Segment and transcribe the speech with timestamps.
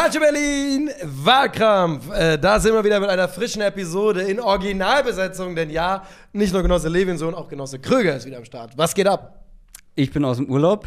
[0.00, 2.10] Culture Berlin, Wahlkampf.
[2.10, 6.62] Äh, da sind wir wieder mit einer frischen Episode in Originalbesetzung, denn ja, nicht nur
[6.62, 8.72] Genosse Levinson, auch Genosse Kröger ist wieder am Start.
[8.78, 9.44] Was geht ab?
[9.96, 10.86] Ich bin aus dem Urlaub.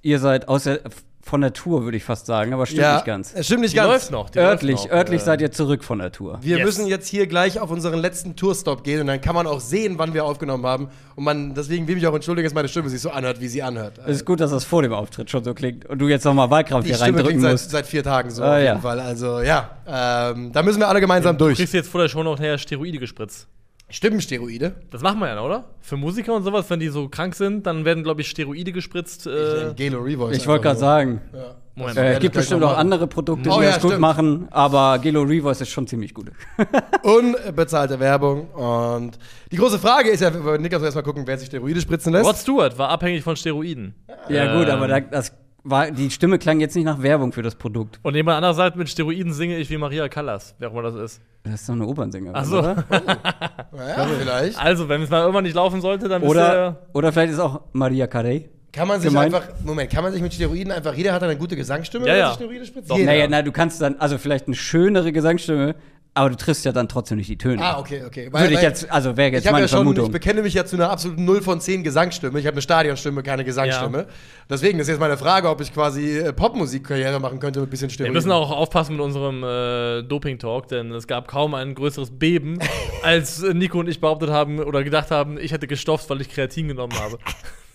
[0.00, 0.80] Ihr seid aus der,
[1.24, 3.32] von der Tour, würde ich fast sagen, aber stimmt nicht ganz.
[3.34, 3.88] Es stimmt nicht Die ganz.
[3.88, 4.30] läuft noch.
[4.30, 4.92] Die Örtlich, läuft noch.
[4.96, 6.38] örtlich Äh, seid ihr zurück von der Tour.
[6.42, 6.66] Wir Yes.
[6.66, 9.94] müssen jetzt hier gleich auf unseren letzten Tourstop gehen und dann kann man auch sehen,
[9.98, 10.88] wann wir aufgenommen haben.
[11.16, 13.48] Und man, deswegen will ich mich auch entschuldigen, dass meine Stimme sich so anhört, wie
[13.48, 13.98] sie anhört.
[14.06, 16.50] Es ist gut, dass das vor dem Auftritt schon so klingt und du jetzt nochmal
[16.50, 17.70] Wahlkraft Die hier Stimme reindrücken klingt seit, musst.
[17.70, 18.78] seit vier Tagen so Ah, auf jeden ja.
[18.80, 19.00] Fall.
[19.00, 21.56] Also ja, ähm, da müssen wir alle gemeinsam Du durch.
[21.56, 23.46] kriegst jetzt vor der Show noch nachher Steroide gespritzt.
[23.90, 24.74] Stimmensteroide.
[24.90, 25.64] Das machen wir ja, oder?
[25.80, 29.26] Für Musiker und sowas, wenn die so krank sind, dann werden, glaube ich, Steroide gespritzt.
[29.26, 30.36] Äh, Gelo Revoice.
[30.36, 31.54] Ich wollte gerade sagen, Ja.
[31.76, 31.96] Moment.
[31.98, 34.00] Äh, ich gibt bestimmt noch auch andere Produkte, Oh die ja, das gut stimmt.
[34.00, 36.30] machen, aber Gelo Revoice ist schon ziemlich gut.
[37.02, 38.46] Unbezahlte Werbung.
[38.52, 39.18] Und
[39.50, 42.26] die große Frage ist ja, wir Niklas erstmal gucken, wer sich Steroide spritzen lässt.
[42.26, 43.94] Rod Stewart war abhängig von Steroiden.
[44.28, 44.74] ja, gut, Ähm.
[44.74, 45.32] aber da, das
[45.64, 47.98] war, die Stimme klang jetzt nicht nach Werbung für das Produkt.
[48.02, 50.94] Und jemand anderes sagt, mit Steroiden singe ich wie Maria Callas, wer auch immer das
[50.94, 51.20] ist.
[51.42, 52.58] Das ist doch eine Opernsängerin, Ach so.
[52.58, 52.84] oder?
[53.72, 54.58] Naja, vielleicht.
[54.58, 58.06] Also, wenn es mal irgendwann nicht laufen sollte, dann Oder, oder vielleicht ist auch Maria
[58.06, 58.48] Carey.
[58.72, 59.34] Kann man sich Gemeint?
[59.34, 62.18] einfach, Moment, kann man sich mit Steroiden einfach, jeder hat eine gute Gesangsstimme, Ja, wenn
[62.18, 62.24] ja.
[62.26, 62.90] er sich Steroide spritzt?
[62.90, 65.76] Naja, na, du kannst dann, also vielleicht eine schönere Gesangsstimme,
[66.16, 67.60] aber du triffst ja dann trotzdem nicht die Töne.
[67.60, 68.32] Ah, okay, okay.
[68.32, 70.06] Würde ich jetzt, also wäre jetzt ich meine ja schon, Vermutung.
[70.06, 72.38] ich bekenne mich ja zu einer absoluten 0 von 10 Gesangsstimme.
[72.38, 74.06] Ich habe eine Stadionstimme, keine Gesangsstimme.
[74.48, 77.88] Deswegen ist jetzt meine Frage, ob ich quasi äh, Popmusikkarriere machen könnte mit ein bisschen
[77.88, 78.14] Wir Steroiden.
[78.14, 82.60] müssen auch aufpassen mit unserem äh, Doping-Talk, denn es gab kaum ein größeres Beben,
[83.02, 86.68] als Nico und ich behauptet haben oder gedacht haben, ich hätte gestofft, weil ich Kreatin
[86.68, 87.18] genommen habe.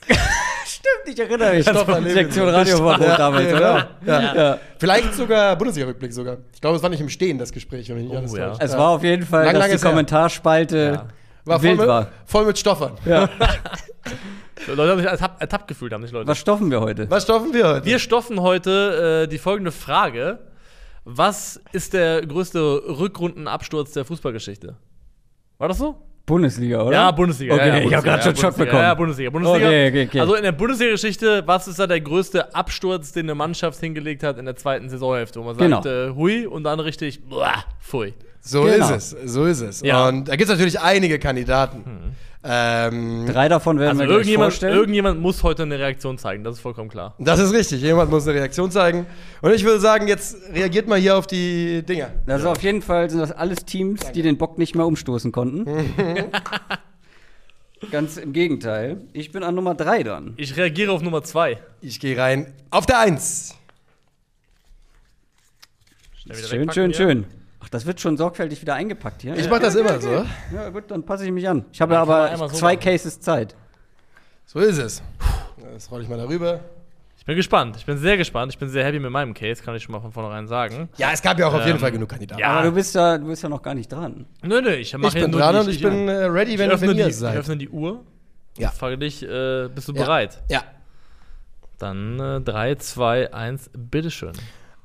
[1.03, 1.67] Stimmt, ich erinnere mich.
[1.67, 2.53] Stopp, erleben Sektion wir.
[2.53, 3.89] Radioverbot Ja, damals, ja, oder?
[4.05, 4.35] Ja.
[4.35, 4.59] Ja.
[4.77, 6.37] Vielleicht sogar Bundesliga-Rückblick sogar.
[6.53, 8.49] Ich glaube, es war nicht im Stehen, das Gespräch, wenn mich nicht Oh, alles ja.
[8.49, 8.61] täuscht.
[8.63, 9.77] Es war auf jeden Fall, Lang, dass die.
[9.87, 11.05] Kommentarspalte
[11.45, 12.07] war voll wild mit, war.
[12.25, 12.93] voll mit Stoffern.
[13.05, 13.29] Ja.
[14.67, 16.27] Leute haben sich ertappt, ertappt gefühlt, haben sich Leute.
[16.27, 17.09] Was stoffen wir heute?
[17.09, 17.85] Was stoffen wir heute?
[17.85, 20.39] Wir stoffen heute äh, die folgende Frage.
[21.05, 22.59] Was ist der größte
[22.99, 24.75] Rückrundenabsturz der Fußballgeschichte?
[25.57, 25.95] War das so?
[26.29, 26.91] Bundesliga, oder?
[26.93, 27.53] Ja, Bundesliga.
[27.55, 28.81] Okay, ja, ja, ich habe gerade schon Bundesliga, Schock bekommen.
[28.81, 29.29] Ja, ja, Bundesliga.
[29.31, 29.67] Bundesliga.
[29.67, 30.19] Okay, okay, okay.
[30.21, 34.37] Also in der Bundesliga-Geschichte, was ist da der größte Absturz, den eine Mannschaft hingelegt hat
[34.37, 35.39] in der zweiten Saisonhälfte?
[35.39, 36.09] Wo man sagt, Genau.
[36.09, 38.13] äh, hui und dann richtig, boah, pfui.
[38.41, 38.95] So Genau.
[38.95, 39.81] ist es, so ist es.
[39.81, 40.07] Ja.
[40.07, 42.15] Und da gibt es natürlich einige Kandidaten.
[42.41, 44.73] Ähm, Drei davon werden Also wir gleich irgendjemand, vorstellen.
[44.77, 47.13] irgendjemand muss heute eine Reaktion zeigen, das ist vollkommen klar.
[47.19, 49.05] das ist richtig, jemand muss eine Reaktion zeigen.
[49.41, 52.11] Und ich würde sagen, jetzt reagiert mal hier auf die Dinger.
[52.27, 55.65] also auf jeden Fall sind das alles Teams, die den Bock nicht mehr umstoßen konnten.
[57.91, 59.01] Ganz im Gegenteil.
[59.11, 60.33] Ich bin an Nummer drei dann.
[60.37, 61.59] Ich reagiere auf Nummer zwei.
[61.81, 63.55] Ich gehe rein auf der Eins.
[66.21, 66.97] Schnell wieder Schön, wegpacken schön, hier.
[66.97, 67.25] schön.
[67.71, 69.35] Das wird schon sorgfältig wieder eingepackt hier.
[69.37, 70.25] Ich mache das immer so.
[70.53, 71.65] Ja, gut, dann passe ich mich an.
[71.71, 72.79] Ich habe ja aber so zwei machen.
[72.83, 73.55] Cases Zeit.
[74.45, 75.03] So ist es.
[75.73, 76.61] Das rolle ich mal darüber.
[77.17, 77.75] Ich bin gespannt.
[77.77, 78.51] Ich bin sehr gespannt.
[78.51, 80.89] Ich bin sehr happy mit meinem Case, kann ich schon mal von vornherein sagen.
[80.97, 82.41] Ja, es gab ja auch auf jeden Ähm, Fall genug Kandidaten.
[82.41, 82.47] ja.
[82.49, 84.25] Aber du bist ja, du bist ja noch gar nicht dran.
[84.41, 86.93] Nö, nö, ich mache ich bin dran und ich bin äh, ready, ich wenn, wenn
[86.93, 87.37] die, ihr ich seid.
[87.37, 88.03] öffne die Uhr.
[88.57, 88.71] Ja.
[88.71, 90.01] Frage dich, äh, bist du Ja.
[90.01, 90.41] bereit?
[90.49, 90.63] Ja.
[91.77, 94.33] Dann äh, 3, 2, 1, bitteschön.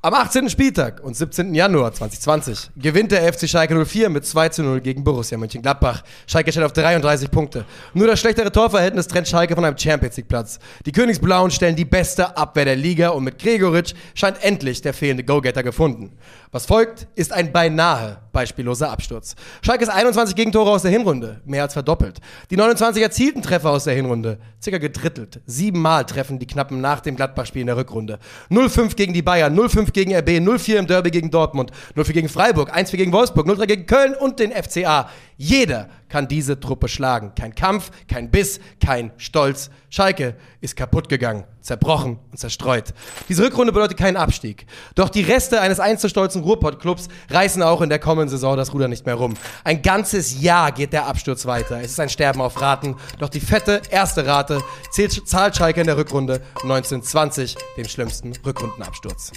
[0.05, 0.51] Am 18.
[0.51, 1.55] Spieltag und 17.
[1.55, 6.03] Januar 2020 gewinnt der FC Schalke 04 mit 2 zu 0 gegen Borussia Mönchengladbach.
[6.27, 7.65] Schalke steht auf 33 Punkte.
[7.95, 10.59] Nur das schlechtere Torverhältnis trennt Schalke von einem Champions League Platz.
[10.85, 15.23] Die Königsblauen stellen die beste Abwehr der Liga und mit Gregoritsch scheint endlich der fehlende
[15.23, 16.11] Go-Getter gefunden.
[16.51, 19.33] Was folgt, ist ein beinahe beispielloser Absturz.
[19.63, 22.19] Schalkes 21 Gegentore aus der Hinrunde, mehr als verdoppelt.
[22.51, 25.39] Die 29 erzielten Treffer aus der Hinrunde, circa gedrittelt.
[25.45, 28.19] Siebenmal treffen die Knappen nach dem Gladbach-Spiel in der Rückrunde.
[28.51, 32.75] 0-5 gegen die Bayern, 0-5 gegen RB, 0-4 im Derby gegen Dortmund, 0-4 gegen Freiburg,
[32.75, 35.09] 1-4 gegen Wolfsburg, 0-3 gegen Köln und den FCA.
[35.37, 37.33] Jeder kann diese Truppe schlagen.
[37.37, 39.69] Kein Kampf, kein Biss, kein Stolz.
[39.89, 42.93] Schalke ist kaputt gegangen, zerbrochen und zerstreut.
[43.27, 44.67] Diese Rückrunde bedeutet keinen Abstieg.
[44.93, 48.73] Doch die Reste eines einst so stolzen Ruhrpott-Clubs reißen auch in der kommenden Saison das
[48.73, 49.33] Ruder nicht mehr rum.
[49.63, 51.81] Ein ganzes Jahr geht der Absturz weiter.
[51.81, 52.95] Es ist ein Sterben auf Raten.
[53.19, 59.31] Doch die fette erste Rate zählt, zahlt Schalke in der Rückrunde 1920 den schlimmsten Rückrundenabsturz.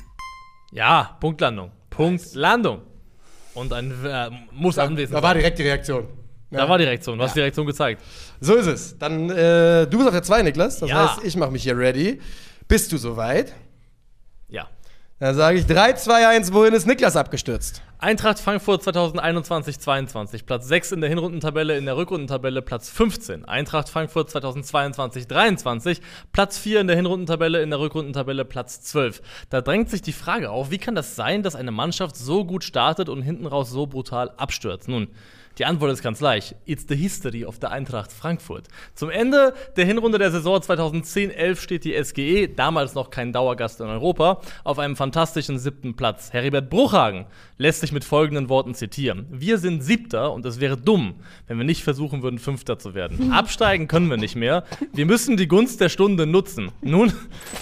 [0.70, 1.72] Ja, Punktlandung.
[1.88, 2.82] Punktlandung.
[3.54, 6.06] Und ein äh, muss anwesend Da war direkt die Reaktion.
[6.50, 6.58] Ja.
[6.58, 7.18] Da war die Reaktion.
[7.18, 8.02] Du hast die Reaktion gezeigt.
[8.40, 8.98] So ist es.
[8.98, 10.78] Dann, äh, du bist auf der 2, Niklas.
[10.78, 12.20] Das heißt, ich mache mich hier ready.
[12.66, 13.54] Bist du soweit?
[14.48, 14.68] Ja.
[15.20, 17.82] Dann sage ich 3, 2, 1, wohin ist Niklas abgestürzt?
[17.98, 23.44] Eintracht Frankfurt 2021-22, Platz 6 in der Hinrundentabelle, in der Rückrundentabelle Platz 15.
[23.44, 26.00] Eintracht Frankfurt 2022-23,
[26.32, 29.20] Platz 4 in der Hinrundentabelle, in der Rückrundentabelle Platz 12.
[29.50, 32.62] Da drängt sich die Frage auf, wie kann das sein, dass eine Mannschaft so gut
[32.62, 34.88] startet und hinten raus so brutal abstürzt?
[34.88, 35.08] Nun,
[35.58, 36.54] Die Antwort ist ganz leicht.
[36.66, 38.68] It's the history of the Eintracht Frankfurt.
[38.94, 43.88] Zum Ende der Hinrunde der Saison 2010-11 steht die SGE, damals noch kein Dauergast in
[43.88, 46.32] Europa, auf einem fantastischen siebten Platz.
[46.32, 47.26] Heribert Bruchhagen
[47.56, 49.26] lässt sich mit folgenden Worten zitieren.
[49.30, 51.16] Wir sind Siebter und es wäre dumm,
[51.48, 53.32] wenn wir nicht versuchen würden, Fünfter zu werden.
[53.38, 54.62] Absteigen können wir nicht mehr.
[54.92, 56.70] Wir müssen die Gunst der Stunde nutzen.
[56.82, 57.12] Nun,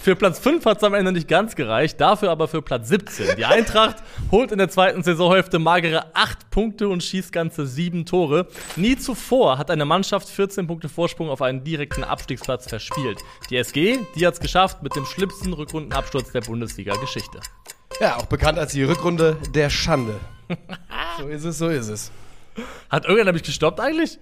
[0.02, 3.36] für Platz 5 hat es am Ende nicht ganz gereicht, dafür aber für Platz 17.
[3.38, 3.96] Die Eintracht
[4.30, 8.46] holt in der zweiten Saisonhälfte magere 8 Punkte und schießt ganze 7 Tore.
[8.76, 13.20] Nie zuvor hat eine Mannschaft 14 Punkte Vorsprung auf einen direkten Abstiegsplatz verspielt.
[13.50, 17.40] Die SG, die hat es geschafft mit dem schlimmsten Rückrundenabsturz der Bundesliga-Geschichte.
[18.00, 20.18] Ja, auch bekannt als die Rückrunde der Schande.
[21.18, 22.10] so ist es, so ist es.
[22.90, 24.18] Hat irgendjemand mich gestoppt eigentlich?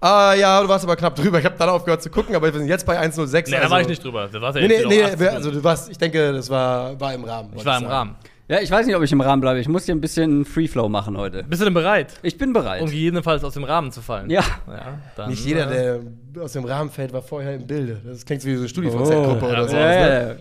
[0.00, 1.40] Ah, ja, du warst aber knapp drüber.
[1.40, 3.50] Ich habe dann aufgehört zu gucken, aber wir sind jetzt bei 106.
[3.50, 4.28] Nee, also da war ich nicht drüber.
[4.32, 5.20] Das war ja Nee, nee, nee, noch 18.
[5.20, 7.50] wir- also du warst, ich denke, das war, war im Rahmen.
[7.56, 7.86] ich war im sagen.
[7.92, 8.16] Rahmen.
[8.48, 9.60] Ja, ich weiß nicht, ob ich im Rahmen bleibe.
[9.60, 11.42] Ich muss hier ein bisschen Free Flow machen heute.
[11.44, 12.14] Bist du denn bereit?
[12.22, 12.80] Ich bin bereit.
[12.80, 14.30] Um gegebenenfalls aus dem Rahmen zu fallen.
[14.30, 14.42] Ja.
[14.66, 16.00] ja dann, Nicht jeder, äh,
[16.34, 18.00] der aus dem Rahmen fällt, war vorher im Bilde.
[18.06, 18.68] Das klingt so wie so eine Oh.
[18.68, 19.76] StudiVZ-Gruppe ja, oder ja, so.
[19.76, 19.96] ja, ne?
[19.98, 20.36] ja, ja.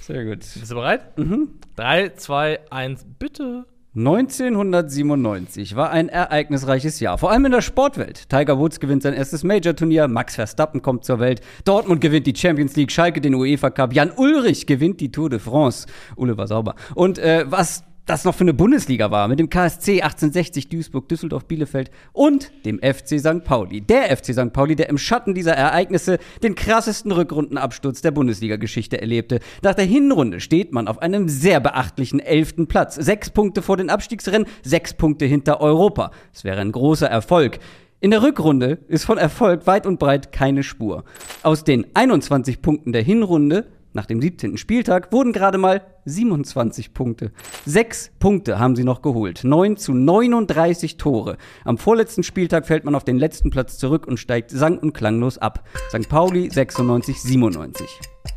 [0.00, 0.38] Sehr gut.
[0.38, 1.16] Bist du bereit?
[1.16, 1.48] Mhm.
[1.76, 3.66] 3, 2, 1, bitte.
[3.98, 8.28] 1997 war ein ereignisreiches Jahr, vor allem in der Sportwelt.
[8.28, 12.76] Tiger Woods gewinnt sein erstes Major-Turnier, Max Verstappen kommt zur Welt, Dortmund gewinnt die Champions
[12.76, 15.88] League, Schalke den UEFA Cup, Jan Ulrich gewinnt die Tour de France.
[16.14, 16.76] Ulle war sauber.
[16.94, 21.44] Und äh, was das noch für eine Bundesliga war, mit dem KSC 1860 Duisburg, Düsseldorf,
[21.44, 23.44] Bielefeld und dem FC St.
[23.44, 23.82] Pauli.
[23.82, 24.52] Der FC St.
[24.52, 29.40] Pauli, der im Schatten dieser Ereignisse den krassesten Rückrundenabsturz der Bundesliga-Geschichte erlebte.
[29.62, 32.94] Nach der Hinrunde steht man auf einem sehr beachtlichen elften Platz.
[32.94, 36.10] Sechs Punkte vor den Abstiegsrennen, sechs Punkte hinter Europa.
[36.32, 37.58] Es wäre ein großer Erfolg.
[38.00, 41.04] In der Rückrunde ist von Erfolg weit und breit keine Spur.
[41.42, 43.66] Aus den 21 Punkten der Hinrunde
[43.98, 44.56] nach dem 17.
[44.58, 47.32] Spieltag wurden gerade mal 27 Punkte.
[47.66, 49.42] Sechs Punkte haben sie noch geholt.
[49.42, 51.36] 9 zu 39 Tore.
[51.64, 55.38] Am vorletzten Spieltag fällt man auf den letzten Platz zurück und steigt sang- und klanglos
[55.38, 55.64] ab.
[55.88, 56.08] St.
[56.08, 57.88] Pauli 96, 97.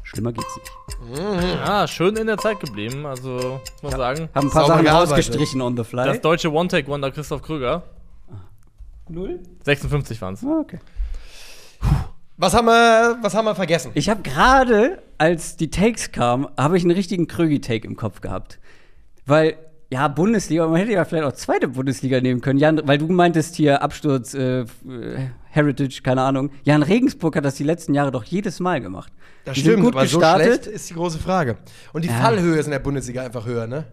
[0.01, 1.19] Schlimmer geht's nicht.
[1.19, 4.29] Ja, schön in der Zeit geblieben, also muss man sagen.
[4.33, 6.05] Haben ein paar Sachen rausgestrichen on the fly.
[6.05, 7.83] Das deutsche One-Take-Wonder Christoph Kröger.
[9.09, 9.41] Null?
[9.63, 10.43] 56 waren es.
[10.43, 10.79] Ah, okay.
[12.41, 13.91] Was haben wir, was haben wir vergessen?
[13.93, 18.57] Ich habe gerade, als die Takes kamen, habe ich einen richtigen Krögi-Take im Kopf gehabt.
[19.27, 19.57] Weil,
[19.91, 22.57] ja, Bundesliga, man hätte ja vielleicht auch zweite Bundesliga nehmen können.
[22.57, 24.65] Jan, weil du meintest hier Absturz, äh, äh,
[25.51, 26.49] Heritage, keine Ahnung.
[26.63, 29.13] Jan Regensburg hat das die letzten Jahre doch jedes Mal gemacht.
[29.45, 30.47] Das Die stimmt, gut aber so gestartet.
[30.63, 31.57] schlecht ist die große Frage.
[31.93, 32.15] Und die Ja.
[32.15, 33.85] Fallhöhe ist in der Bundesliga einfach höher, ne?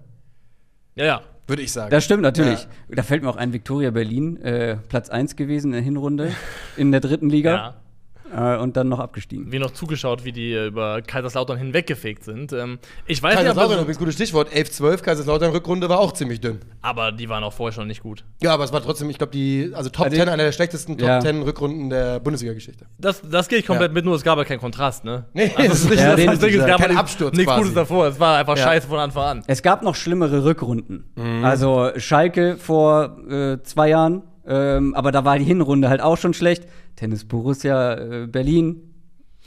[0.94, 1.20] Ja, ja.
[1.46, 1.90] Würde ich sagen.
[1.90, 2.66] Das stimmt natürlich.
[2.88, 6.32] Da fällt mir auch ein Viktoria Berlin, äh, Platz 1 gewesen in der Hinrunde
[6.78, 7.74] in der dritten Liga.
[8.36, 9.50] Äh, und dann noch abgestiegen.
[9.52, 12.52] Wie noch zugeschaut, wie die äh, über Kaiserslautern hinweggefegt sind.
[12.52, 14.50] Ähm, ich weiß nicht, Kaiserslautern aber, übrigens gutes Stichwort.
[14.52, 16.58] 11-12, Kaiserslautern Rückrunde war auch ziemlich dünn.
[16.82, 18.24] aber die waren auch vorher schon nicht gut.
[18.42, 20.98] Ja, aber es war trotzdem, ich glaube, die, also Top Also 10, einer der schlechtesten
[20.98, 21.20] Top Ja.
[21.20, 22.86] 10 Rückrunden der Bundesliga-Geschichte.
[22.98, 23.94] Das, das gehe ich komplett Ja.
[23.94, 25.26] mit, nur es gab ja keinen Kontrast, ne?
[25.32, 26.00] Nee, also, das ist richtig.
[26.00, 27.60] Ja, das, es gab kein halt Absturz nichts quasi.
[27.62, 28.06] Gutes davor.
[28.08, 28.64] Es war einfach Ja.
[28.64, 29.44] scheiße von Anfang an.
[29.46, 31.04] Es gab noch schlimmere Rückrunden.
[31.42, 36.34] Also Schalke vor äh, zwei Jahren, ähm, aber da war die Hinrunde halt auch schon
[36.34, 36.64] schlecht.
[36.96, 38.82] Tennis Borussia äh, Berlin.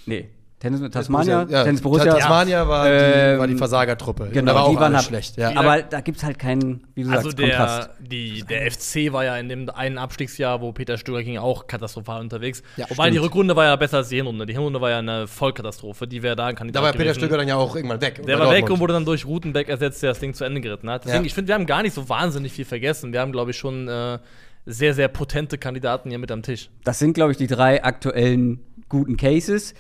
[0.06, 1.48] Nee, Tennis Tasmania.
[1.50, 2.14] Ja, Tennis Borussia.
[2.14, 4.30] Tasmania war, Ähm, die, war die Versagertruppe.
[4.32, 5.36] Genau, da war auch die waren halt- schlecht.
[5.38, 5.56] Ja.
[5.56, 7.90] Aber da gibt's halt keinen, wie du Also sagst, der, Kontrast.
[8.00, 12.22] die, der FC war ja in dem einen Abstiegsjahr, wo Peter Stöger ging, auch katastrophal
[12.22, 12.62] unterwegs.
[12.78, 13.26] Ja, Wobei die stimmt.
[13.26, 14.46] Rückrunde war ja besser als die Hinrunde.
[14.46, 16.08] Die Hinrunde war ja eine Vollkatastrophe.
[16.08, 17.16] Die wäre da ein Kandidat Da war Peter.
[17.16, 18.22] Stöger dann ja auch irgendwann weg.
[18.24, 18.72] Der war weg Dortmund.
[18.72, 21.06] und wurde dann durch Rutenbeck ersetzt, der das Ding zu Ende geritten hat.
[21.06, 21.28] Deswegen, Ja.
[21.28, 23.14] ich finde, wir haben gar nicht so wahnsinnig viel vergessen.
[23.14, 24.20] Wir haben, glaube ich, schon äh,
[24.66, 26.70] sehr, sehr potente Kandidaten hier mit am Tisch.
[26.84, 29.74] Das sind, glaube ich, die drei aktuellen guten Cases.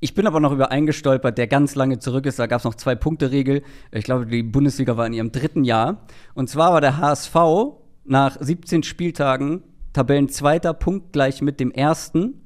[0.00, 2.38] Ich bin aber noch über einen gestolpert, der ganz lange zurück ist.
[2.38, 3.62] Da gab es noch zwei Punkte-Regel.
[3.90, 6.06] Ich glaube, die Bundesliga war in ihrem dritten Jahr.
[6.34, 7.34] Und zwar war der HSV
[8.04, 12.40] nach 17 Spieltagen Tabellenzweiter, punktgleich mit dem ersten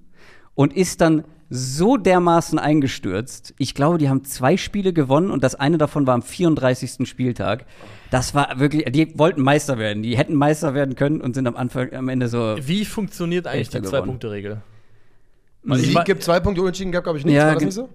[0.54, 3.52] und ist dann so dermaßen eingestürzt.
[3.58, 7.06] Ich glaube, die haben zwei Spiele gewonnen und das eine davon war am 34.
[7.06, 7.66] Spieltag.
[8.10, 10.02] Das war wirklich, die wollten Meister werden.
[10.02, 12.56] Die hätten Meister werden können und sind am Anfang, am Ende so.
[12.58, 13.82] Wie funktioniert eigentlich die.
[13.82, 14.62] Zwei-Punkte-Regel?
[15.64, 17.36] Sieg gibt zwei Punkte, Unentschieden gab, glaube ich, nichts.
[17.36, 17.88] Ja, war das nicht so?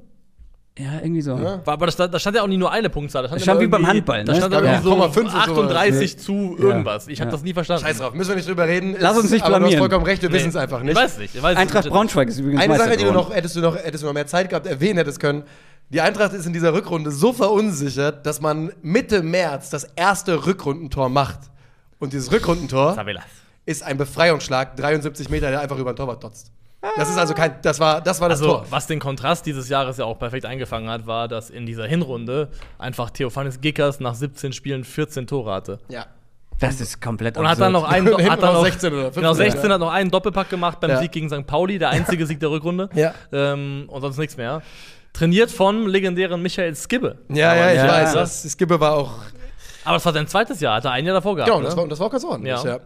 [0.77, 1.31] Ja, irgendwie so.
[1.31, 1.65] Ja.
[1.65, 3.23] War- Aber das, da stand ja auch nie nur eine Punktzahl.
[3.23, 4.37] Da stand, Das stand wie beim Handball, Da ne?
[4.37, 5.47] stand Es gab irgendwie ja so 0,5 und sowas.
[5.47, 7.07] 38 zu irgendwas.
[7.07, 7.31] Ich habe Ja.
[7.31, 7.83] das nie verstanden.
[7.85, 8.95] Scheiß drauf, müssen wir nicht drüber reden.
[8.99, 9.79] Lass uns nicht aber Du hast blamieren.
[9.79, 10.35] vollkommen recht, wir Nee.
[10.35, 10.91] wissen es einfach nicht.
[10.91, 11.35] Ich weiß nicht.
[11.35, 11.93] Ich weiß Eintracht nicht.
[11.93, 14.27] Braunschweig ist übrigens Eine Sache, die du noch, hättest du noch, hättest du noch mehr
[14.27, 15.43] Zeit gehabt, erwähnen hättest können.
[15.89, 21.09] Die Eintracht ist in dieser Rückrunde so verunsichert, dass man Mitte März das erste Rückrundentor
[21.09, 21.39] macht.
[21.99, 22.95] Und dieses Rückrundentor
[23.65, 26.51] ist ein Befreiungsschlag, 73 Meter, der einfach über den Torwart totzt.
[26.95, 28.65] Das ist also kein, das war, das war das Also, Tor.
[28.69, 32.49] was den Kontrast dieses Jahres ja auch perfekt eingefangen hat, war, dass in dieser Hinrunde
[32.77, 35.79] einfach Theophanis Gickers nach 17 Spielen 14 Tore hatte.
[35.89, 36.05] Ja.
[36.59, 39.21] Das ist komplett Und hat dann noch einen, hat dann noch noch 16 oder 15,
[39.21, 39.73] genau, 16 ja.
[39.73, 40.99] hat noch einen Doppelpack gemacht beim Ja.
[40.99, 41.45] Sieg gegen St.
[41.45, 42.89] Pauli, der einzige Sieg der Rückrunde.
[42.93, 43.13] Ja.
[43.31, 44.61] Ähm, und sonst nichts mehr.
[45.13, 47.17] Trainiert vom legendären Michael Skibbe.
[47.29, 47.87] Ja, ja, ich Ja.
[47.87, 48.13] weiß.
[48.13, 49.13] Das, Skibbe war auch.
[49.83, 51.49] Aber das war sein zweites Jahr, hat er ein Jahr davor gehabt.
[51.49, 51.65] Genau, ne?
[51.65, 52.53] das war, das war auch ganz ordentlich.
[52.63, 52.79] Ja.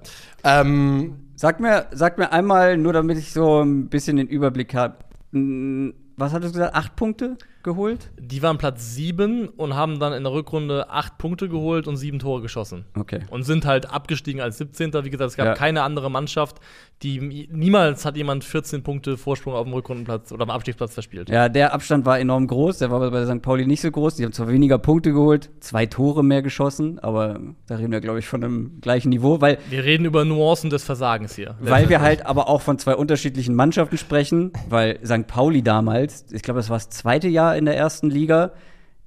[0.44, 0.62] Ja.
[0.62, 4.98] Ähm, Sag mir, sag mir einmal, nur damit ich so ein bisschen den Überblick habe.
[5.32, 6.76] Was hattest du gesagt?
[6.76, 8.10] Acht Punkte geholt?
[8.20, 12.20] Die waren Platz 7 und haben dann in der Rückrunde 8 Punkte geholt und 7
[12.20, 12.86] Tore geschossen.
[12.98, 13.20] Okay.
[13.30, 14.92] Und sind halt abgestiegen als 17.
[15.04, 15.54] Wie gesagt, es gab Ja.
[15.54, 16.58] keine andere Mannschaft,
[17.04, 21.30] die niemals hat jemand 14 Punkte Vorsprung auf dem Rückrundenplatz oder am Abstiegsplatz verspielt.
[21.30, 22.78] Ja, der Abstand war enorm groß.
[22.78, 23.42] Der war bei St.
[23.42, 24.16] Pauli nicht so groß.
[24.16, 28.20] Die haben zwar weniger Punkte geholt, zwei Tore mehr geschossen, aber da reden wir, glaube
[28.20, 31.56] ich, von einem gleichen Niveau, weil, Wir reden über Nuancen des Versagens hier.
[31.60, 35.26] weil wir halt aber auch von zwei unterschiedlichen Mannschaften sprechen, weil St.
[35.28, 38.52] Pauli damals, ich glaube, das war das zweite Jahr in der ersten Liga,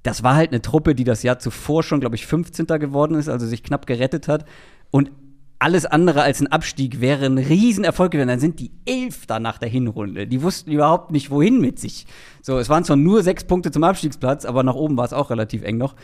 [0.03, 2.67] das war halt eine Truppe, die das Jahr zuvor schon, glaube ich, 15.
[2.67, 4.45] geworden ist, also sich knapp gerettet hat.
[4.91, 5.11] Und
[5.57, 8.27] alles andere als ein Abstieg wäre ein Riesenerfolg gewesen.
[8.27, 10.27] Dann sind die Elfter nach der Hinrunde.
[10.27, 12.05] Die wussten überhaupt nicht, wohin mit sich.
[12.41, 15.29] So, es waren zwar nur sechs Punkte zum Abstiegsplatz, aber nach oben war es auch
[15.29, 15.95] relativ eng noch.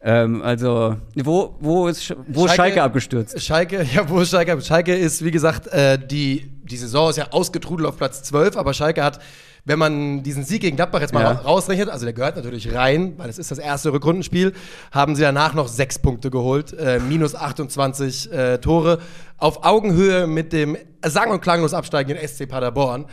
[0.00, 3.40] Ähm, also, wo, wo ist, wo Schalke- Schalke abgestürzt?
[3.42, 4.60] Schalke, ja, wo ist Schalke?
[4.60, 8.72] Schalke ist, wie gesagt, äh, die, die Saison ist ja ausgetrudelt auf Platz 12, aber
[8.74, 9.20] Schalke hat,
[9.66, 11.32] wenn man diesen Sieg gegen Gladbach jetzt mal Ja.
[11.32, 14.52] ra- rausrechnet, also der gehört natürlich rein, weil es ist das erste Rückrundenspiel,
[14.92, 19.00] haben sie danach noch sechs Punkte geholt, äh, minus 28 äh, Tore,
[19.38, 23.04] auf Augenhöhe mit dem sang- und klanglos absteigenden SC Paderborn.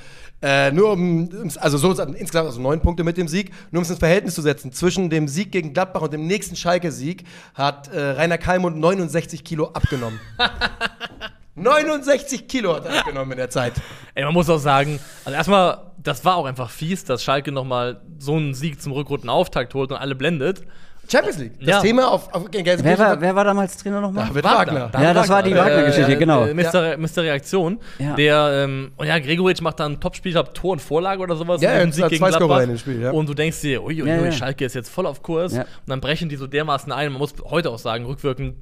[0.41, 1.29] Äh, nur um,
[1.59, 3.51] also so insgesamt also neun Punkte mit dem Sieg.
[3.71, 6.55] Nur um es ins Verhältnis zu setzen, zwischen dem Sieg gegen Gladbach und dem nächsten
[6.57, 10.19] Schalke-Sieg hat äh, Rainer Kalmund 69 Kilo abgenommen.
[11.55, 13.73] 69 Kilo hat er abgenommen in der Zeit.
[14.15, 18.01] Ey, man muss auch sagen, also erstmal, das war auch einfach fies, dass Schalke nochmal
[18.19, 20.63] so einen Sieg zum Rückrundenauftakt holt und alle blendet.
[21.11, 21.59] Champions League.
[21.59, 21.81] Das Ja.
[21.81, 24.27] Thema auf, auf gegen Wer war, wer war damals Trainer nochmal?
[24.29, 24.89] David Wagner.
[24.93, 26.45] Ja, das war die Wagner-Geschichte, Äh, genau.
[26.45, 26.97] Äh, Mr.
[26.97, 27.23] Mr.
[27.23, 27.79] Reaktion.
[27.99, 28.15] Ja.
[28.15, 31.35] Der, ähm, und ja, Gregoritsch macht dann ein Topspiel, ich glaub, Tor und Vorlage oder
[31.35, 31.61] sowas.
[31.61, 33.11] Ja, hat zwei Scorer in dem Spiel, ja.
[33.11, 34.31] Und du denkst dir, uiuiui, Ja, ja.
[34.31, 35.53] Schalke ist jetzt voll auf Kurs.
[35.53, 35.63] Ja.
[35.63, 37.11] Und dann brechen die so dermaßen ein.
[37.11, 38.55] Man muss heute auch sagen, rückwirkend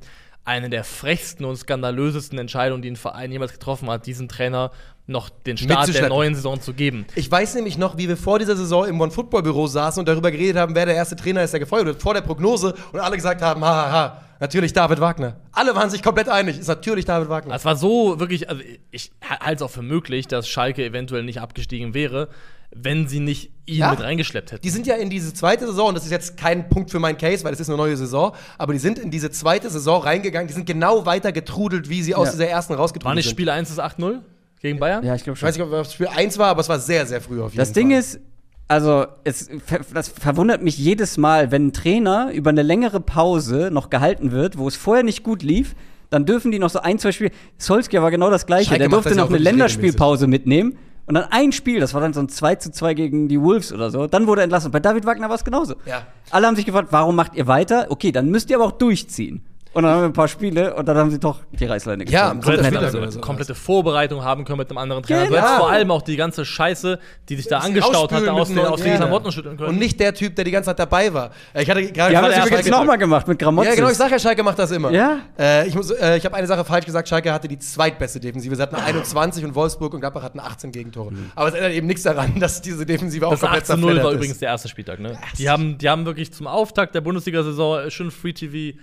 [0.44, 4.72] eine der frechsten und skandalösesten Entscheidungen, die ein Verein jemals getroffen hat, diesen Trainer
[5.08, 7.06] noch den Start der neuen Saison zu geben.
[7.16, 10.08] Ich weiß nämlich noch, wie wir vor dieser Saison im One Football Büro saßen und
[10.08, 13.00] darüber geredet haben, wer der erste Trainer ist, der gefeuert wird, vor der Prognose und
[13.00, 15.38] alle gesagt haben, haha, ha, natürlich David Wagner.
[15.52, 17.56] Alle waren sich komplett einig, ist natürlich David Wagner.
[17.56, 21.42] Es war so wirklich, also ich halte es auch für möglich, dass Schalke eventuell nicht
[21.42, 22.30] abgestiegen wäre,
[22.76, 23.92] wenn sie nicht ihn Ja.
[23.92, 24.62] mit reingeschleppt hätten.
[24.62, 27.18] Die sind ja in diese zweite Saison, und das ist jetzt kein Punkt für meinen
[27.18, 30.48] Case, weil es ist eine neue Saison, aber die sind in diese zweite Saison reingegangen,
[30.48, 32.32] die sind genau weiter getrudelt, wie sie aus Ja.
[32.34, 33.32] dieser ersten War rausgetrudelt nicht sind.
[33.36, 34.22] Spiel 1 ist 8-0
[34.62, 35.04] gegen Bayern?
[35.06, 35.48] Ja, ich glaube Ich schon.
[35.50, 37.58] weiß nicht, ob das Spiel 1 war, aber es war sehr, sehr früh auf jeden
[37.58, 37.74] Das Fall.
[37.76, 38.20] Ding ist,
[38.68, 39.50] also es,
[39.94, 44.58] das verwundert mich jedes Mal, wenn ein Trainer über eine längere Pause noch gehalten wird,
[44.58, 45.76] wo es vorher nicht gut lief,
[46.10, 47.32] dann dürfen die noch so ein, zwei Spiele.
[47.58, 48.66] Solskjaer war genau das gleiche.
[48.70, 50.78] Schalke Der durfte das noch eine Länderspielpause mitnehmen.
[51.06, 53.74] Und dann ein Spiel, das war dann so ein 2 zu 2 gegen die Wolves
[53.74, 54.08] oder so.
[54.08, 54.72] Dann wurde er entlassen.
[54.72, 55.76] Bei David Wagner war es genauso.
[55.86, 56.04] Ja.
[56.30, 57.88] Alle haben sich gefragt, warum macht ihr weiter?
[57.90, 59.44] Okay, dann müsst ihr aber auch durchziehen.
[59.74, 62.34] Und dann haben wir ein paar Spiele und dann haben sie doch die Reißleine Ja,
[62.34, 62.42] gezogen.
[62.42, 65.22] Komplette, Spieltag also, komplette Vorbereitung haben können mit einem anderen Trainer.
[65.28, 65.32] Genau.
[65.32, 67.00] Du hättest vor allem auch die ganze Scheiße,
[67.30, 68.98] die sich da angestaut hatte, aus den, aus und- den ja.
[68.98, 69.70] Klamotten schütteln können.
[69.70, 71.32] Und nicht der Typ, der die ganze Zeit dabei war.
[71.54, 73.70] Äh, Ich hatte gerade gerade das übrigens nochmal gemacht mit Gramozis.
[73.70, 74.92] Ja, genau, ich sag ja, Schalke macht das immer.
[74.92, 75.20] Ja?
[75.40, 78.54] Äh, ich muss, äh, ich habe eine Sache falsch gesagt, Schalke hatte die zweitbeste Defensive.
[78.54, 81.14] Sie hatten 21 und Wolfsburg und Gladbach hatten 18 Gegentore.
[81.34, 84.04] Aber es ändert eben nichts daran, dass diese Defensive auch das 8 zu 0 zerfleddert
[84.04, 84.16] war ist.
[84.18, 85.18] übrigens der erste Spieltag, ne?
[85.38, 88.78] Die haben, die haben wirklich zum Auftakt der Bundesliga-Saison schön Free TV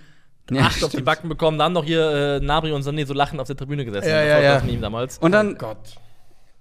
[0.51, 1.57] Ja, acht auf die Backen bekommen.
[1.57, 4.09] Dann noch hier äh, Nabri und Sané so lachend auf der Tribüne gesessen.
[4.09, 4.53] Ja, ja, ja.
[4.55, 5.17] das Meme damals.
[5.19, 5.77] Und dann, Oh Gott.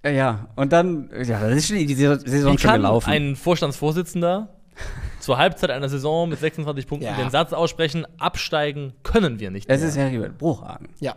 [0.05, 3.11] ja, und dann, ja, das ist schon die Saison Wie schon kann gelaufen.
[3.11, 4.49] ein Vorstandsvorsitzender
[5.21, 7.15] zur Halbzeit einer Saison mit 26 Punkten Ja.
[7.17, 10.89] den Satz aussprechen, absteigen können wir nicht es ist Heribert Bruchhagen.
[11.01, 11.15] Ja.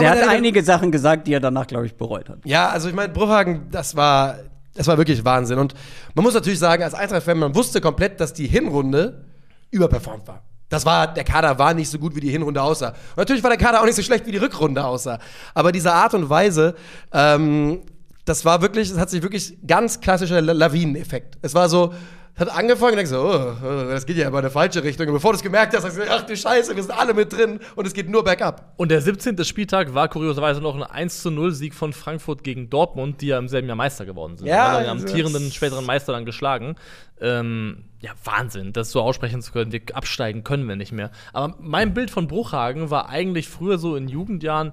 [0.00, 2.38] Der hat einige Sachen gesagt, die er danach, glaube ich, bereut hat.
[2.44, 4.36] Ja, also ich meine, Bruchhagen, das war,
[4.74, 5.58] das war wirklich Wahnsinn.
[5.58, 5.74] Und
[6.14, 9.26] man muss natürlich sagen, als Eintracht-Fan, man wusste komplett, dass die Hinrunde
[9.70, 10.42] überperformt war.
[10.72, 12.88] Das war, der Kader war nicht so gut, wie die Hinrunde aussah.
[13.10, 15.18] Und natürlich war der Kader auch nicht so schlecht, wie die Rückrunde aussah.
[15.52, 16.74] Aber diese Art und Weise,
[17.12, 17.80] ähm,
[18.24, 21.36] das war wirklich, es hat sich wirklich ganz klassischer La- Lawineneffekt.
[21.42, 21.92] Es war so,
[22.34, 25.06] hat angefangen und denkst so, oh, das geht ja aber in eine falsche Richtung.
[25.08, 27.12] Und bevor du es gemerkt hast, hast du gesagt, ach du Scheiße, wir sind alle
[27.12, 28.72] mit drin und es geht nur bergab.
[28.76, 29.44] Und der 17.
[29.44, 33.38] Spieltag war kurioserweise noch ein 1 zu 0 Sieg von Frankfurt gegen Dortmund, die ja
[33.38, 34.46] im selben Jahr Meister geworden sind.
[34.46, 36.76] Ja, Also den amtierenden späteren Meister dann geschlagen.
[37.20, 39.70] Ähm, ja, Wahnsinn, das so aussprechen zu können.
[39.70, 41.10] Wir absteigen können wir nicht mehr.
[41.34, 44.72] Aber mein Bild von Bruchhagen war eigentlich früher so in Jugendjahren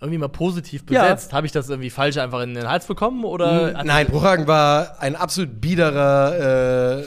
[0.00, 1.02] irgendwie mal positiv Ja.
[1.02, 1.32] besetzt.
[1.32, 3.24] Habe ich das irgendwie falsch einfach in den Hals bekommen?
[3.24, 7.04] Oder Nein, Bruchhagen war ein absolut biederer, äh,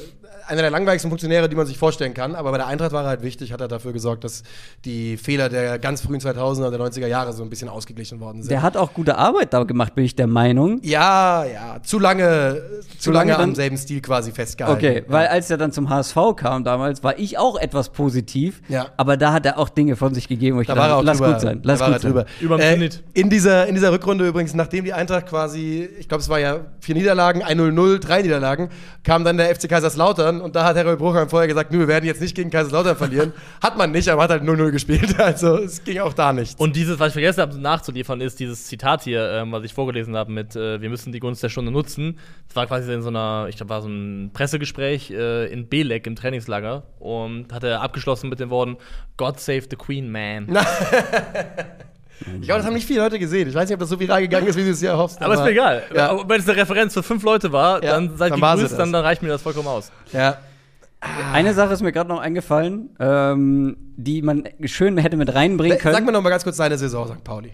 [0.51, 2.35] einer der langweiligsten Funktionäre, die man sich vorstellen kann.
[2.35, 4.43] Aber bei der Eintracht war er halt wichtig, hat er dafür gesorgt, dass
[4.85, 8.51] die Fehler der ganz frühen 2000er, der 90er Jahre so ein bisschen ausgeglichen worden sind.
[8.51, 10.79] Der hat auch gute Arbeit da gemacht, bin ich der Meinung.
[10.83, 12.61] ja, ja, zu lange,
[12.99, 14.77] zu, lange lange, dann- am selben Stil quasi festgehalten.
[14.77, 15.13] Okay, ja.
[15.13, 18.61] weil als er dann zum HSV kam damals, war ich auch etwas positiv.
[18.67, 18.87] Ja.
[18.97, 21.03] Aber da hat er auch Dinge von sich gegeben, wo ich Da war er auch
[21.03, 21.31] lass drüber.
[21.33, 21.61] gut sein.
[21.63, 22.21] Lass da war gut er drüber.
[22.21, 22.45] sein.
[22.45, 26.29] Überm Äh, in, dieser, in dieser Rückrunde übrigens, nachdem die Eintracht quasi, ich glaube, es
[26.29, 28.69] war ja vier Niederlagen, ein 0-0, drei Niederlagen,
[29.03, 32.05] kam dann der FC Kaiserslautern und da hat Herold Bruchheim vorher gesagt, nö, wir werden
[32.05, 33.33] jetzt nicht gegen Kaiserslautern verlieren.
[33.61, 35.15] hat man nicht, aber hat halt 0-0 gespielt.
[35.21, 36.59] Also es ging auch da nicht.
[36.59, 40.15] Und dieses, was ich vergessen habe nachzuliefern, ist dieses Zitat hier, ähm, was ich vorgelesen
[40.15, 42.17] habe mit äh, Wir müssen die Gunst der Stunde nutzen.
[42.47, 46.07] Das war quasi in so einer, ich glaube, war so ein Pressegespräch äh, in Belek
[46.07, 48.77] im Trainingslager und hat er abgeschlossen mit den Worten
[49.17, 50.47] God save the Queen, man.
[52.39, 53.49] Ich glaube, das haben nicht viele Leute gesehen.
[53.49, 55.21] Ich weiß nicht, ob das so viral gegangen ist, wie du es hier erhoffst.
[55.21, 55.83] Aber ist mir egal.
[55.95, 56.09] Ja.
[56.11, 58.91] Aber Wenn es eine Referenz für fünf Leute war, Ja, dann seid dann gegrüßt, dann,
[58.93, 59.91] dann reicht mir das vollkommen aus.
[60.11, 60.37] Ja.
[61.33, 65.95] Eine Sache ist mir gerade noch eingefallen, ähm, die man schön hätte mit reinbringen können.
[65.95, 67.23] Sag mir noch mal ganz kurz deine Saison, St.
[67.23, 67.53] Pauli.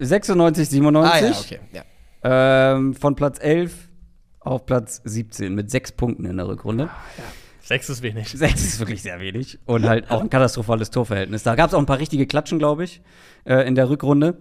[0.00, 1.12] 96, 97.
[1.12, 1.84] Ah ja, okay.
[2.24, 2.74] Ja.
[2.74, 3.72] ähm, von Platz 11
[4.40, 6.88] auf Platz 17 mit sechs Punkten in der Rückrunde.
[7.68, 8.28] Sechs ist wenig.
[8.30, 9.58] Sechs ist wirklich sehr wenig.
[9.66, 11.42] Und halt auch ein katastrophales Torverhältnis.
[11.42, 13.02] Da gab es auch ein paar richtige Klatschen, glaube ich,
[13.44, 14.38] äh, in der Rückrunde.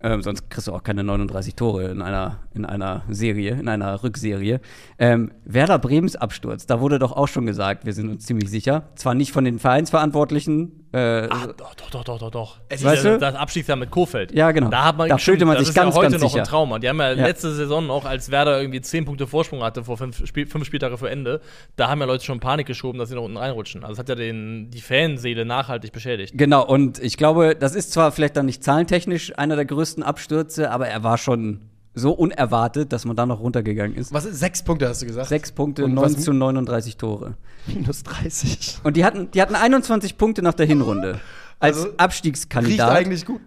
[0.00, 4.02] Ähm, sonst kriegst du auch keine 39 Tore in einer, in einer Serie, in einer
[4.02, 4.62] Rückserie.
[4.98, 8.88] Ähm, Werder Bremens Absturz, da wurde doch auch schon gesagt, wir sind uns ziemlich sicher.
[8.94, 10.83] Zwar nicht von den Vereinsverantwortlichen.
[10.94, 12.56] Äh, Ah, doch, doch, doch, doch, doch.
[12.68, 13.18] Es Weißt Dieser- du?
[13.18, 14.32] Das Abstiegsjahr mit Kofeld.
[14.32, 14.68] Ja, genau.
[14.70, 16.42] Da, hat man, Da fühlte man das sich ist ganz, ja heute ganz noch sicher.
[16.42, 16.78] ein Trauma.
[16.78, 17.26] Die haben ja, Ja.
[17.26, 20.96] letzte Saison auch, als Werder irgendwie zehn Punkte Vorsprung hatte vor fünf, Spiel, fünf Spieltage
[20.96, 21.40] vor Ende,
[21.74, 23.82] da haben ja Leute schon Panik geschoben, dass sie nach unten reinrutschen.
[23.82, 26.34] Also das hat ja den, die Fanseele nachhaltig beschädigt.
[26.36, 30.70] Genau, und ich glaube, das ist zwar vielleicht dann nicht zahlentechnisch einer der größten Abstürze,
[30.70, 31.60] aber er war schon
[31.94, 34.12] so unerwartet, dass man da noch runtergegangen ist.
[34.12, 35.28] Was sechs Punkte, hast du gesagt?
[35.28, 37.34] Sechs Punkte, Und 9 was- zu 39 Tore.
[37.66, 38.80] Minus 30.
[38.82, 41.20] Und die hatten, die hatten 21 Punkte nach der Hinrunde
[41.60, 42.90] als Also, Riecht Abstiegskandidat.
[42.90, 43.40] eigentlich gut.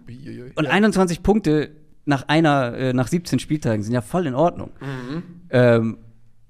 [0.54, 1.70] Und 21 Punkte
[2.06, 4.70] nach einer, äh, nach 17 Spieltagen sind ja voll in Ordnung.
[4.80, 5.22] Mhm.
[5.50, 5.98] Ähm,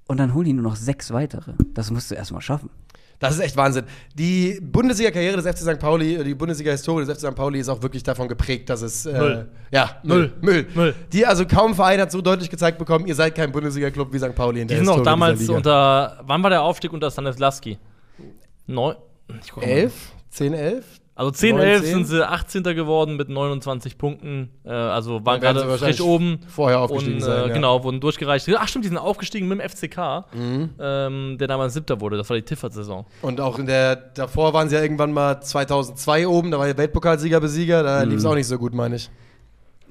[0.06, 1.52] und dann holen die nur noch sechs weitere.
[1.74, 2.70] Das musst du erstmal schaffen.
[3.18, 3.84] Das ist echt Wahnsinn.
[4.14, 5.78] Die Bundesliga-Karriere des FC St.
[5.80, 7.34] Pauli, die Bundesliga-Historie des FC St.
[7.34, 9.06] Pauli ist auch wirklich davon geprägt, dass es.
[9.06, 9.48] Äh, Müll.
[9.72, 10.32] Ja, Müll.
[10.40, 10.66] Müll.
[10.74, 10.94] Müll.
[11.12, 14.34] Die, also kaum Verein hat so deutlich gezeigt bekommen, ihr seid kein Bundesliga-Club wie St.
[14.34, 17.78] Pauli in Die der sind auch damals unter, wann war der Aufstieg unter Stanislavski?
[18.66, 18.94] Neun,
[19.42, 19.90] ich guck mal.
[21.18, 21.18] 11?
[21.18, 21.18] 10, 11?
[21.18, 21.68] Also 10, 19?
[21.68, 22.62] 11 sind sie 18.
[22.62, 24.50] geworden mit 29 Punkten.
[24.64, 26.40] Äh, also waren gerade frisch oben.
[26.48, 27.54] vorher aufgestiegen und, sein, äh, ja.
[27.54, 28.48] Genau, wurden durchgereicht.
[28.56, 30.70] Ach stimmt, die sind aufgestiegen mit dem FCK, Mhm.
[30.80, 32.16] ähm, der damals Siebter wurde.
[32.16, 33.04] Das war die Tiffert-Saison.
[33.22, 36.78] Und auch in der, davor waren sie ja irgendwann mal 2002 oben, da war der
[36.78, 38.10] Weltpokalsieger Besieger, da Mhm.
[38.10, 39.10] lief es auch nicht so gut, meine ich.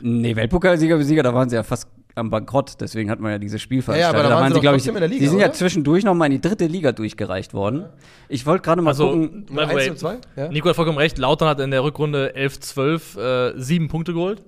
[0.02, 1.88] Nee, Weltpokalsieger, Besieger, da waren sie ja fast
[2.18, 4.62] am Bankrott, deswegen hat man ja dieses Spiel Ja, ja, aber da waren sie doch
[4.62, 5.54] glaub trotzdem in der Liga, Die sind ja oder?
[5.54, 7.86] zwischendurch noch mal in die dritte Liga durchgereicht worden.
[8.30, 9.46] Ich wollte gerade mal Also, gucken.
[9.46, 10.18] by the way, 1 und 2?
[10.36, 10.48] Ja?
[10.50, 11.18] Nico hat vollkommen recht.
[11.18, 14.42] Lautern hat in der Rückrunde 11, 12 äh, sieben Punkte geholt.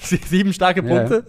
[0.00, 0.88] Sie- sieben starke Ja.
[0.96, 1.24] Punkte.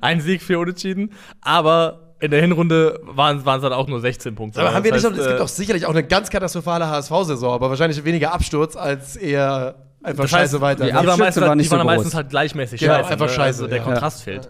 [0.00, 1.10] Ein Sieg, vier Unentschieden.
[1.40, 4.60] Aber in der Hinrunde waren es dann auch nur 16 Punkte.
[4.60, 6.30] Aber haben wir Das nicht heißt, noch, es gibt äh, auch sicherlich auch eine ganz
[6.30, 10.84] katastrophale HSV-Saison, aber wahrscheinlich weniger Absturz als eher einfach Das scheiße heißt, weiter.
[10.84, 12.14] die Die waren, meistens, nicht die waren so meistens groß.
[12.14, 13.08] halt gleichmäßig Genau, scheiße.
[13.10, 13.32] einfach ne?
[13.32, 13.84] scheiße, Also der ja.
[13.84, 14.48] Kontrast fehlt.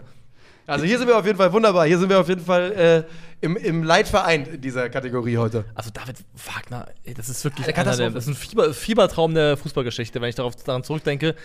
[0.67, 1.85] Also hier sind wir auf jeden Fall wunderbar.
[1.85, 3.03] Hier sind wir auf jeden Fall äh,
[3.45, 5.63] im, im Leitverein in dieser Kategorie heute.
[5.75, 9.57] Also David Wagner, ey, das ist wirklich einer der, das ist ein Fieber, Fiebertraum der
[9.57, 11.35] Fußballgeschichte, wenn ich darauf daran zurückdenke,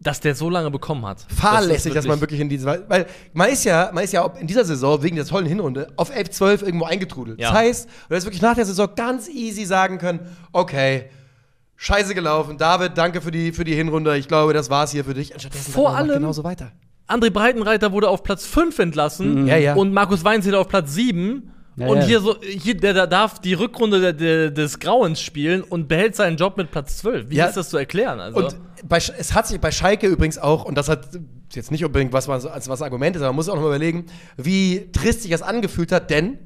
[0.00, 1.24] dass der so lange bekommen hat.
[1.34, 2.66] Fahrlässig, Das dass ist man wirklich in diese.
[2.88, 5.88] Weil man ist ja, man ist ja auch in dieser Saison wegen der tollen Hinrunde
[5.96, 7.38] auf 11, 12 irgendwo eingetrudelt.
[7.40, 7.50] Ja.
[7.50, 10.20] Das heißt, du hättest wirklich nach der Saison ganz easy sagen können:
[10.52, 11.04] Okay,
[11.76, 12.58] scheiße gelaufen.
[12.58, 14.16] David, danke für die, für die Hinrunde.
[14.16, 15.32] Ich glaube, das war's hier für dich.
[15.32, 16.72] Und stattdessen Vor sagt man, macht allem- genauso weiter.
[17.08, 19.74] André Breitenreiter wurde auf Platz 5 entlassen Ja, ja.
[19.74, 21.52] und Markus Weinzierl auf Platz 7.
[21.76, 22.04] Ja, und ja.
[22.04, 26.16] hier so, hier, der, der darf die Rückrunde der, der, des Grauens spielen und behält
[26.16, 27.26] seinen Job mit Platz 12.
[27.28, 27.46] Wie Ja.
[27.46, 28.18] ist das zu erklären?
[28.18, 28.56] Also, Und
[28.88, 31.06] bei, es hat sich bei Schalke übrigens auch, und das hat
[31.52, 33.68] jetzt nicht unbedingt was, was, als was Argument ist, aber man muss auch noch mal
[33.68, 36.38] überlegen, wie trist sich das angefühlt hat, denn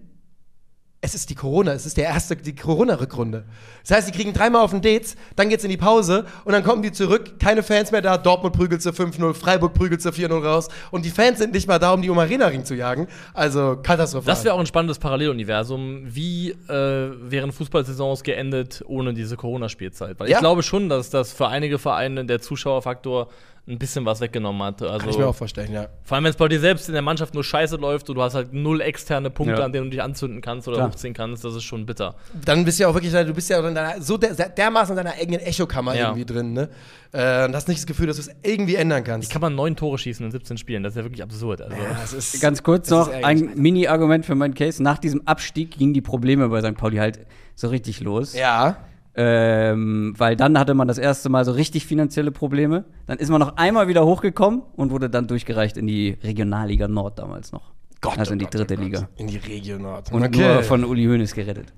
[1.03, 3.45] es ist die Corona, es ist der erste, die Corona-Rückrunde.
[3.87, 6.63] Das heißt, die kriegen dreimal auf den Dates, dann geht's in die Pause und dann
[6.63, 10.45] kommen die zurück, keine Fans mehr da, Dortmund prügelt zu 5-0, Freiburg prügelt zu 4-0
[10.45, 13.09] raus und die Fans sind nicht mal da, um die um Arena-Ring zu jagen.
[13.33, 14.27] Also katastrophal.
[14.27, 16.03] das wäre auch ein spannendes Paralleluniversum.
[16.05, 20.21] Wie äh, wären Fußballsaisons geendet ohne diese Corona-Spielzeit?
[20.21, 20.37] Weil Ja.
[20.37, 23.29] ich glaube schon, dass das für einige Vereine der Zuschauerfaktor
[23.68, 24.83] ein bisschen was weggenommen hat.
[24.83, 25.87] Also, Kann ich mir auch vorstellen, ja.
[26.03, 28.23] vor allem, wenn es bei dir selbst in der Mannschaft nur scheiße läuft und du
[28.23, 29.64] hast halt null externe Punkte, Ja.
[29.64, 30.88] an denen du dich anzünden kannst oder Klar.
[30.88, 32.16] hochziehen kannst, das ist schon bitter.
[32.44, 35.05] Dann bist du ja auch wirklich, du bist ja in deiner, so der, dermaßen in
[35.05, 36.07] deiner eigenen Echokammer Ja.
[36.09, 36.68] irgendwie drin, ne?
[37.12, 39.31] Äh, und hast nicht das Gefühl, dass du es irgendwie ändern kannst.
[39.31, 40.83] Kann man neun Tore schießen in 17 Spielen?
[40.83, 41.61] Das ist ja wirklich absurd.
[41.62, 41.77] Also.
[41.77, 43.53] Ja, das ist, Ganz kurz das noch ist ein.
[43.57, 44.83] Mini-Argument für meinen Case.
[44.83, 46.77] Nach diesem Abstieg gingen die Probleme bei St.
[46.77, 47.20] Pauli halt
[47.55, 48.35] so richtig los.
[48.35, 48.79] Ja.
[49.14, 52.85] Ähm, weil dann hatte man das erste Mal so richtig finanzielle Probleme.
[53.07, 57.18] Dann ist man noch einmal wieder hochgekommen und wurde dann durchgereicht in die Regionalliga Nord
[57.18, 57.73] damals noch.
[58.01, 58.85] Gott, also in oh die Gott, dritte oh Gott.
[58.85, 59.09] Liga.
[59.16, 60.12] In die Region Nord.
[60.12, 61.73] Und nur von Uli Hoeneß gerettet.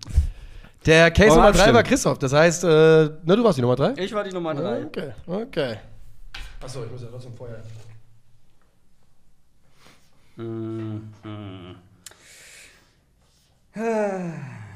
[0.85, 1.75] Der Case Oh, Nummer 3 abstimmen.
[1.75, 2.18] war Christoph.
[2.18, 3.95] Das heißt, äh, ne, du warst die Nummer 3?
[3.97, 4.85] Ich war die Nummer drei.
[4.85, 5.77] Okay, okay.
[6.62, 7.62] Achso, ich muss ja trotzdem vorher.
[10.37, 11.12] Mhm.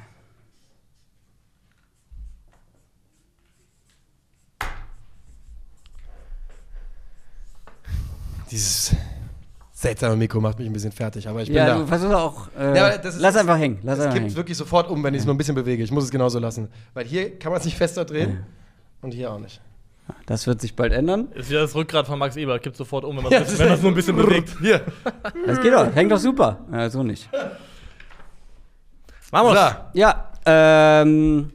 [8.51, 8.95] Dieses
[9.73, 11.79] seltsame Mikro macht mich ein bisschen fertig, aber ich bin Ja, da.
[11.79, 12.49] du versuchst auch.
[12.59, 13.79] Äh, Ja, ist- lass einfach hängen.
[13.83, 15.83] Lass Es kippt wirklich sofort um, wenn ich es nur ein bisschen bewege.
[15.83, 16.69] Ich muss es genauso lassen.
[16.95, 18.45] Weil hier kann man es nicht fester drehen
[19.03, 19.61] und hier auch nicht.
[20.27, 21.29] Das wird sich bald ändern.
[21.35, 23.83] Ist wieder das Rückgrat von Max Eber, kippt sofort um, wenn man es wenn man's
[23.83, 24.57] nur ein bisschen bewegt.
[24.61, 24.81] Hier.
[25.47, 25.93] Das geht doch.
[25.95, 26.61] Hängt doch super.
[26.73, 27.29] Ja, so nicht.
[29.33, 29.59] Wir's.
[29.71, 29.77] So.
[29.99, 31.51] Ja, ähm.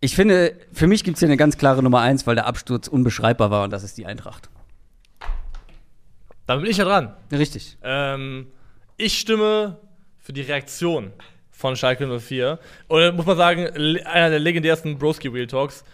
[0.00, 2.88] Ich finde, für mich gibt es hier eine ganz klare Nummer eins, weil der Absturz
[2.88, 4.48] unbeschreibbar war und das ist die Eintracht.
[6.46, 7.14] Dann bin ich ja dran.
[7.30, 7.76] Richtig.
[7.82, 8.46] Ähm,
[8.96, 9.78] ich stimme
[10.20, 11.12] für die Reaktion
[11.50, 12.58] von Schalke 04.
[12.88, 13.68] Oder muss man sagen,
[14.04, 15.84] einer der legendärsten Broski Real Talks,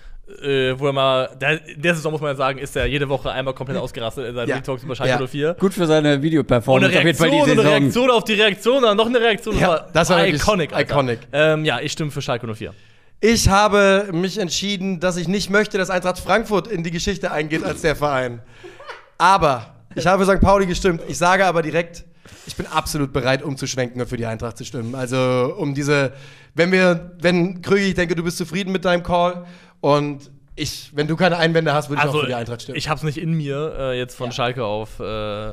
[0.43, 3.31] äh, wo er mal, der, der Saison muss man ja sagen, ist er jede Woche
[3.31, 4.61] einmal komplett ausgerastet in seinen Ja.
[4.61, 5.27] Talks über Schalke Ja.
[5.27, 5.55] 04.
[5.55, 7.71] Gut für seine Und eine Videoperformance auf jeden Fall Reaktion, und eine.
[7.81, 9.59] Reaktion auf die Reaktion, dann noch eine Reaktion.
[9.59, 10.73] Ja, das war wirklich iconic.
[10.73, 10.93] Alter.
[10.93, 11.19] iconic.
[11.33, 12.75] Ähm, ja, ich stimme für Schalke 04.
[13.21, 17.65] Ich habe mich entschieden, dass ich nicht möchte, dass Eintracht Frankfurt in die Geschichte eingeht
[17.65, 18.41] als der Verein.
[19.17, 20.41] Aber ich habe für St.
[20.41, 21.03] Pauli gestimmt.
[21.09, 22.05] Ich sage aber direkt,
[22.47, 24.95] ich bin absolut bereit, umzuschwenken und für die Eintracht zu stimmen.
[24.95, 26.13] Also um diese,
[26.55, 29.45] wenn wir, wenn Krüger, ich denke, du bist zufrieden mit deinem Call
[29.81, 32.77] und ich, wenn du keine Einwände hast, würde ich Also, auch für die Eintracht stimmen.
[32.79, 34.33] ich hab's nicht in mir, äh, jetzt von Ja.
[34.33, 35.53] Schalke auf äh,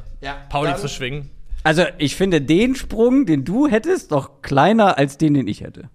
[0.49, 1.29] Pauli dann- zu schwingen.
[1.63, 5.89] Also, ich finde den Sprung, den du hättest, doch kleiner als den, den ich hätte.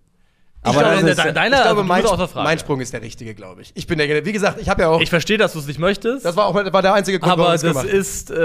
[0.62, 3.72] Ich Aber glaube, de- deiner- ich glaube mein, mein Sprung ist der richtige, glaube ich.
[3.74, 5.78] Ich bin der, wie gesagt, ich habe ja auch, Ich verstehe, dass du es nicht
[5.80, 6.22] möchtest.
[6.22, 8.36] das war auch war der einzige Grund, Aber das gemacht ist äh,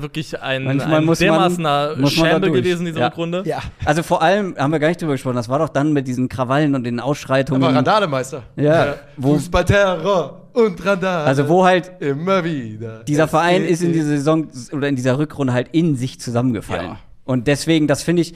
[0.00, 3.08] wirklich ein, Manchmal ein muss dermaßener man gewesen, diese Ja.
[3.08, 3.42] Rückrunde.
[3.44, 5.36] Ja, Also, vor allem haben wir gar nicht drüber gesprochen.
[5.36, 7.62] Das war doch dann mit diesen Krawallen und den Ausschreitungen.
[7.62, 8.42] aber Randalemeister.
[8.56, 11.24] Ja, wo- Fußballterror und Randale.
[11.24, 13.04] Also, wo halt Immer wieder.
[13.04, 16.86] dieser Es Verein ist in dieser Saison oder in dieser Rückrunde halt in sich zusammengefallen.
[16.86, 16.96] Ja.
[17.30, 18.34] Und deswegen, das finde ich,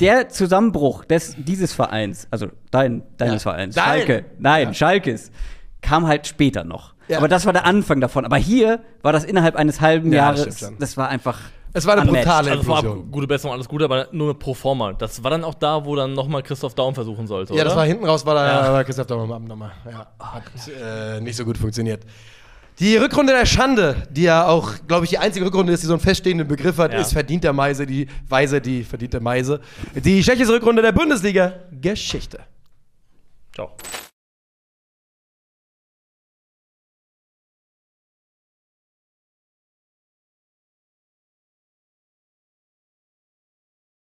[0.00, 3.50] der Zusammenbruch des, dieses Vereins, also dein, deines Ja.
[3.52, 3.84] Vereins, Dein.
[3.84, 4.74] Schalke, nein, Ja.
[4.74, 5.30] Schalkes,
[5.80, 6.92] kam halt später noch.
[7.08, 7.16] Ja.
[7.18, 8.26] Aber das war der Anfang davon.
[8.26, 10.96] Aber hier war das innerhalb eines halben Ja, das Jahres, das, schon.
[11.02, 11.38] war einfach.
[11.72, 12.24] Es war eine unmatched.
[12.26, 13.10] brutale Also vorab, Implosion.
[13.10, 14.92] gute Besserung, alles Gute, aber nur pro forma.
[14.92, 17.64] Das war dann auch da, wo dann nochmal Christoph Daum versuchen sollte, Ja, oder?
[17.64, 18.72] das war hinten raus, war da Ja.
[18.74, 19.72] war Christoph Daum am Abend nochmal.
[19.90, 22.02] Ja, hat äh, nicht so gut funktioniert.
[22.80, 25.92] Die Rückrunde der Schande, die ja auch, glaube ich, die einzige Rückrunde ist, die so
[25.92, 27.00] einen feststehenden Begriff hat, Ja.
[27.00, 29.60] ist verdienter Meise, die Weise, die verdiente Meise.
[29.94, 31.52] Die schlechteste Rückrunde der Bundesliga.
[31.80, 32.40] Geschichte.
[33.54, 33.76] Ciao.